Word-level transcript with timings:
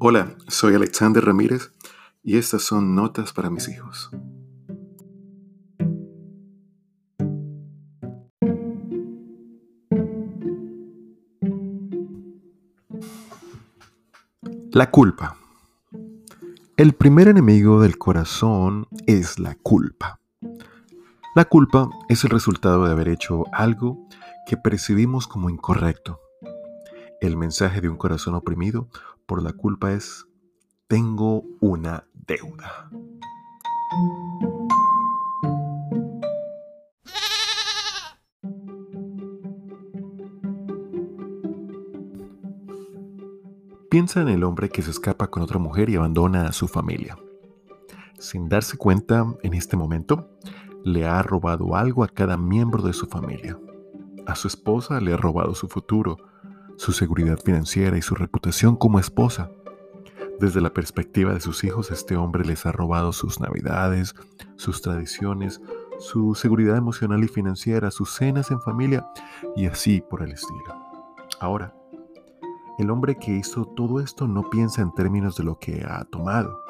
Hola, 0.00 0.36
soy 0.46 0.76
Alexander 0.76 1.24
Ramírez 1.24 1.72
y 2.22 2.36
estas 2.36 2.62
son 2.62 2.94
notas 2.94 3.32
para 3.32 3.50
mis 3.50 3.68
hijos. 3.68 4.10
La 14.70 14.88
culpa. 14.92 15.36
El 16.76 16.92
primer 16.92 17.26
enemigo 17.26 17.80
del 17.80 17.98
corazón 17.98 18.86
es 19.08 19.40
la 19.40 19.56
culpa. 19.56 20.20
La 21.34 21.46
culpa 21.46 21.90
es 22.08 22.22
el 22.22 22.30
resultado 22.30 22.84
de 22.84 22.92
haber 22.92 23.08
hecho 23.08 23.46
algo 23.52 24.06
que 24.46 24.56
percibimos 24.56 25.26
como 25.26 25.50
incorrecto. 25.50 26.20
El 27.20 27.36
mensaje 27.36 27.80
de 27.80 27.88
un 27.88 27.96
corazón 27.96 28.36
oprimido 28.36 28.88
por 29.26 29.42
la 29.42 29.52
culpa 29.52 29.92
es, 29.92 30.26
tengo 30.86 31.42
una 31.60 32.06
deuda. 32.14 32.90
Piensa 43.90 44.20
en 44.20 44.28
el 44.28 44.44
hombre 44.44 44.68
que 44.68 44.82
se 44.82 44.92
escapa 44.92 45.28
con 45.28 45.42
otra 45.42 45.58
mujer 45.58 45.90
y 45.90 45.96
abandona 45.96 46.46
a 46.46 46.52
su 46.52 46.68
familia. 46.68 47.18
Sin 48.20 48.48
darse 48.48 48.76
cuenta 48.76 49.26
en 49.42 49.54
este 49.54 49.76
momento, 49.76 50.30
le 50.84 51.04
ha 51.04 51.20
robado 51.22 51.74
algo 51.74 52.04
a 52.04 52.08
cada 52.08 52.36
miembro 52.36 52.84
de 52.84 52.92
su 52.92 53.06
familia. 53.06 53.58
A 54.26 54.36
su 54.36 54.46
esposa 54.46 55.00
le 55.00 55.14
ha 55.14 55.16
robado 55.16 55.54
su 55.56 55.66
futuro, 55.66 56.18
su 56.78 56.92
seguridad 56.92 57.38
financiera 57.44 57.98
y 57.98 58.02
su 58.02 58.14
reputación 58.14 58.76
como 58.76 59.00
esposa. 59.00 59.50
Desde 60.38 60.60
la 60.60 60.72
perspectiva 60.72 61.34
de 61.34 61.40
sus 61.40 61.64
hijos, 61.64 61.90
este 61.90 62.16
hombre 62.16 62.44
les 62.44 62.64
ha 62.66 62.72
robado 62.72 63.12
sus 63.12 63.40
navidades, 63.40 64.14
sus 64.54 64.80
tradiciones, 64.80 65.60
su 65.98 66.36
seguridad 66.36 66.76
emocional 66.76 67.24
y 67.24 67.28
financiera, 67.28 67.90
sus 67.90 68.14
cenas 68.14 68.52
en 68.52 68.60
familia 68.60 69.04
y 69.56 69.66
así 69.66 70.00
por 70.08 70.22
el 70.22 70.30
estilo. 70.30 70.72
Ahora, 71.40 71.74
el 72.78 72.90
hombre 72.90 73.16
que 73.16 73.32
hizo 73.32 73.64
todo 73.64 73.98
esto 73.98 74.28
no 74.28 74.48
piensa 74.48 74.80
en 74.80 74.94
términos 74.94 75.36
de 75.36 75.42
lo 75.42 75.58
que 75.58 75.84
ha 75.84 76.04
tomado. 76.04 76.62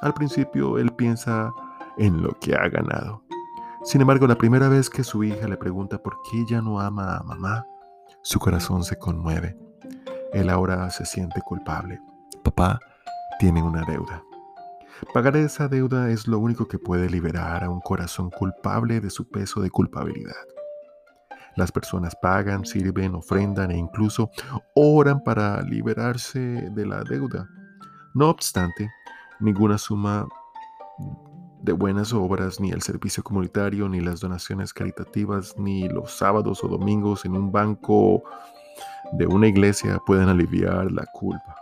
Al 0.00 0.14
principio 0.14 0.78
él 0.78 0.92
piensa 0.92 1.52
en 1.98 2.22
lo 2.22 2.38
que 2.38 2.54
ha 2.54 2.68
ganado. 2.68 3.24
Sin 3.82 4.00
embargo, 4.00 4.28
la 4.28 4.38
primera 4.38 4.68
vez 4.68 4.88
que 4.88 5.02
su 5.02 5.24
hija 5.24 5.48
le 5.48 5.56
pregunta 5.56 6.00
por 6.00 6.18
qué 6.30 6.42
ella 6.42 6.62
no 6.62 6.78
ama 6.78 7.16
a 7.16 7.24
mamá, 7.24 7.66
su 8.22 8.38
corazón 8.38 8.84
se 8.84 8.98
conmueve. 8.98 9.56
Él 10.32 10.50
ahora 10.50 10.90
se 10.90 11.06
siente 11.06 11.40
culpable. 11.40 12.00
Papá 12.42 12.78
tiene 13.38 13.62
una 13.62 13.82
deuda. 13.84 14.22
Pagar 15.12 15.36
esa 15.36 15.68
deuda 15.68 16.10
es 16.10 16.26
lo 16.26 16.38
único 16.38 16.68
que 16.68 16.78
puede 16.78 17.10
liberar 17.10 17.64
a 17.64 17.70
un 17.70 17.80
corazón 17.80 18.30
culpable 18.30 19.00
de 19.00 19.10
su 19.10 19.28
peso 19.28 19.60
de 19.60 19.70
culpabilidad. 19.70 20.34
Las 21.54 21.72
personas 21.72 22.14
pagan, 22.20 22.64
sirven, 22.64 23.14
ofrendan 23.14 23.70
e 23.70 23.78
incluso 23.78 24.30
oran 24.74 25.22
para 25.22 25.62
liberarse 25.62 26.38
de 26.38 26.86
la 26.86 27.02
deuda. 27.02 27.48
No 28.14 28.28
obstante, 28.28 28.90
ninguna 29.40 29.78
suma 29.78 30.26
de 31.66 31.72
buenas 31.72 32.12
obras, 32.12 32.60
ni 32.60 32.70
el 32.70 32.80
servicio 32.80 33.24
comunitario, 33.24 33.88
ni 33.88 34.00
las 34.00 34.20
donaciones 34.20 34.72
caritativas, 34.72 35.58
ni 35.58 35.88
los 35.88 36.12
sábados 36.12 36.62
o 36.62 36.68
domingos 36.68 37.24
en 37.24 37.32
un 37.32 37.50
banco 37.50 38.22
de 39.12 39.26
una 39.26 39.48
iglesia 39.48 39.98
pueden 40.06 40.28
aliviar 40.28 40.90
la 40.92 41.04
culpa. 41.12 41.56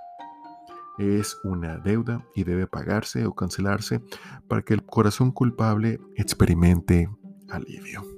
Es 0.99 1.37
una 1.43 1.79
deuda 1.79 2.23
y 2.35 2.45
debe 2.45 2.67
pagarse 2.67 3.25
o 3.25 3.35
cancelarse 3.35 4.03
para 4.47 4.63
que 4.63 4.75
el 4.75 4.85
corazón 4.85 5.33
culpable 5.33 5.99
experimente 6.17 7.09
alivio. 7.51 8.14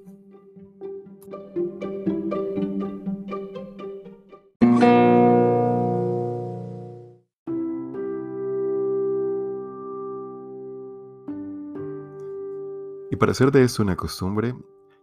Y 13.09 13.17
para 13.17 13.33
hacer 13.33 13.53
de 13.53 13.63
esto 13.63 13.85
una 13.85 13.95
costumbre, 13.95 14.57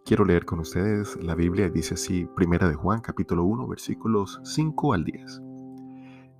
quiero 0.03 0.25
leer 0.25 0.45
con 0.45 0.59
ustedes 0.59 1.17
la 1.23 1.35
Biblia, 1.35 1.69
dice 1.69 1.93
así, 1.93 2.27
Primera 2.35 2.67
de 2.67 2.75
Juan, 2.75 2.99
capítulo 2.99 3.45
1, 3.45 3.65
versículos 3.65 4.41
5 4.43 4.93
al 4.93 5.05
10. 5.05 5.41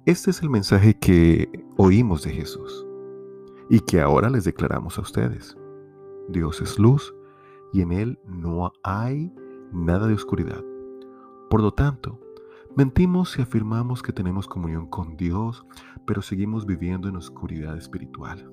Este 0.06 0.32
es 0.32 0.42
el 0.42 0.50
mensaje 0.50 1.00
que 1.00 1.50
oímos 1.78 2.24
de 2.24 2.32
Jesús 2.32 2.86
y 3.70 3.80
que 3.80 4.02
ahora 4.02 4.30
les 4.30 4.44
declaramos 4.44 4.98
a 4.98 5.02
ustedes. 5.02 5.58
Dios 6.28 6.60
es 6.60 6.78
luz 6.78 7.16
y 7.72 7.80
en 7.80 7.94
Él 7.94 8.20
no 8.26 8.74
hay 8.84 9.34
nada 9.72 10.08
de 10.08 10.16
oscuridad. 10.16 10.62
Por 11.50 11.62
lo 11.62 11.72
tanto, 11.72 12.20
mentimos 12.76 13.32
si 13.32 13.42
afirmamos 13.42 14.04
que 14.04 14.12
tenemos 14.12 14.50
comunión 14.50 14.88
con 14.88 15.16
Dios, 15.16 15.66
pero 16.06 16.22
seguimos 16.22 16.66
viviendo 16.66 17.08
en 17.08 17.16
oscuridad 17.16 17.78
espiritual. 17.78 18.52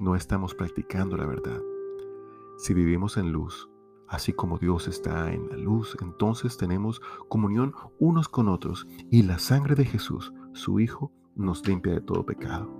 No 0.00 0.16
estamos 0.16 0.56
practicando 0.56 1.16
la 1.16 1.26
verdad. 1.26 1.60
Si 2.56 2.72
vivimos 2.72 3.18
en 3.18 3.32
luz, 3.32 3.68
así 4.08 4.32
como 4.32 4.58
Dios 4.58 4.88
está 4.88 5.30
en 5.30 5.48
la 5.50 5.58
luz, 5.58 5.94
entonces 6.00 6.56
tenemos 6.56 7.02
comunión 7.28 7.74
unos 7.98 8.28
con 8.28 8.48
otros 8.48 8.86
y 9.10 9.22
la 9.22 9.38
sangre 9.38 9.74
de 9.74 9.84
Jesús, 9.84 10.32
su 10.54 10.80
Hijo, 10.80 11.12
nos 11.34 11.66
limpia 11.68 11.92
de 11.92 12.00
todo 12.00 12.24
pecado. 12.24 12.70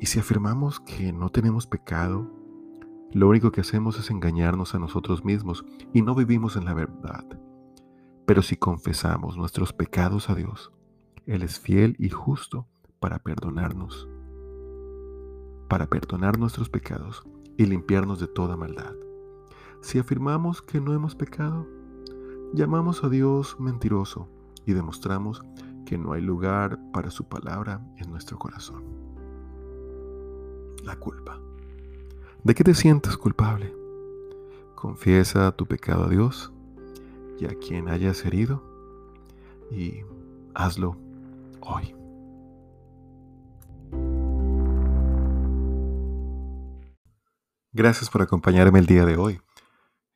Y 0.00 0.06
si 0.06 0.20
afirmamos 0.20 0.78
que 0.78 1.12
no 1.12 1.30
tenemos 1.30 1.66
pecado, 1.66 2.30
lo 3.12 3.28
único 3.28 3.50
que 3.50 3.62
hacemos 3.62 3.98
es 3.98 4.08
engañarnos 4.10 4.72
a 4.76 4.78
nosotros 4.78 5.24
mismos 5.24 5.64
y 5.92 6.02
no 6.02 6.14
vivimos 6.14 6.54
en 6.56 6.64
la 6.64 6.74
verdad. 6.74 7.24
Pero 8.24 8.42
si 8.42 8.56
confesamos 8.56 9.36
nuestros 9.36 9.72
pecados 9.72 10.30
a 10.30 10.36
Dios, 10.36 10.70
Él 11.26 11.42
es 11.42 11.58
fiel 11.58 11.96
y 11.98 12.10
justo 12.10 12.68
para 13.00 13.18
perdonarnos, 13.18 14.08
para 15.68 15.88
perdonar 15.88 16.38
nuestros 16.38 16.68
pecados 16.68 17.24
y 17.58 17.66
limpiarnos 17.66 18.20
de 18.20 18.28
toda 18.28 18.56
maldad. 18.56 18.94
Si 19.82 19.98
afirmamos 19.98 20.62
que 20.62 20.80
no 20.80 20.94
hemos 20.94 21.14
pecado, 21.14 21.66
llamamos 22.54 23.04
a 23.04 23.10
Dios 23.10 23.60
mentiroso 23.60 24.28
y 24.64 24.72
demostramos 24.72 25.42
que 25.84 25.98
no 25.98 26.12
hay 26.12 26.22
lugar 26.22 26.78
para 26.92 27.10
su 27.10 27.24
palabra 27.24 27.84
en 27.96 28.10
nuestro 28.10 28.38
corazón. 28.38 28.84
La 30.84 30.96
culpa. 30.96 31.40
¿De 32.44 32.54
qué 32.54 32.64
te 32.64 32.74
sientes 32.74 33.16
culpable? 33.16 33.74
Confiesa 34.74 35.50
tu 35.52 35.66
pecado 35.66 36.04
a 36.04 36.08
Dios 36.08 36.52
y 37.40 37.46
a 37.46 37.58
quien 37.58 37.88
hayas 37.88 38.24
herido 38.24 38.62
y 39.70 40.02
hazlo 40.54 40.96
hoy. 41.60 41.97
Gracias 47.78 48.10
por 48.10 48.22
acompañarme 48.22 48.80
el 48.80 48.86
día 48.86 49.04
de 49.04 49.16
hoy. 49.16 49.40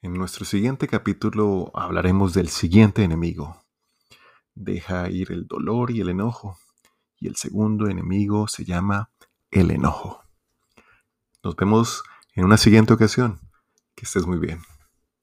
En 0.00 0.14
nuestro 0.14 0.44
siguiente 0.44 0.88
capítulo 0.88 1.70
hablaremos 1.76 2.34
del 2.34 2.48
siguiente 2.48 3.04
enemigo. 3.04 3.56
Deja 4.56 5.08
ir 5.08 5.30
el 5.30 5.46
dolor 5.46 5.92
y 5.92 6.00
el 6.00 6.08
enojo. 6.08 6.58
Y 7.20 7.28
el 7.28 7.36
segundo 7.36 7.86
enemigo 7.86 8.48
se 8.48 8.64
llama 8.64 9.12
el 9.52 9.70
enojo. 9.70 10.24
Nos 11.44 11.54
vemos 11.54 12.02
en 12.34 12.46
una 12.46 12.56
siguiente 12.56 12.94
ocasión. 12.94 13.38
Que 13.94 14.06
estés 14.06 14.26
muy 14.26 14.40
bien. 14.40 14.58